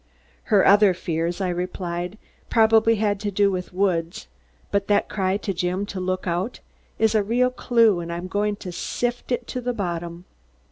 '""Her 0.45 0.65
other 0.65 0.95
fears," 0.95 1.39
I 1.41 1.49
replied, 1.49 2.17
"probably 2.49 2.95
had 2.95 3.19
to 3.19 3.29
do 3.29 3.51
with 3.51 3.71
Woods. 3.71 4.25
But 4.71 4.87
that 4.87 5.09
cry 5.09 5.37
to 5.37 5.53
Jim 5.53 5.85
to 5.85 5.99
'Look 5.99 6.25
out!' 6.25 6.59
is 6.97 7.13
a 7.13 7.21
real 7.21 7.51
clue 7.51 7.99
and 7.99 8.11
I'm 8.11 8.25
going 8.27 8.55
to 8.55 8.71
sift 8.71 9.31
it 9.31 9.45
to 9.49 9.61
the 9.61 9.73
bottom." 9.73 10.25